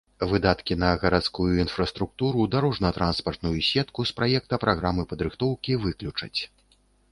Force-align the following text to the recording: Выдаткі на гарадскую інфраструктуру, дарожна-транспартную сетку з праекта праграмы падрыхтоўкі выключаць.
Выдаткі 0.29 0.73
на 0.83 0.87
гарадскую 1.03 1.45
інфраструктуру, 1.63 2.47
дарожна-транспартную 2.55 3.53
сетку 3.69 4.07
з 4.13 4.17
праекта 4.23 4.61
праграмы 4.67 5.07
падрыхтоўкі 5.15 5.81
выключаць. 5.87 6.35